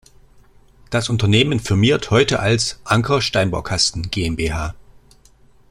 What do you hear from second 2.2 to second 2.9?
als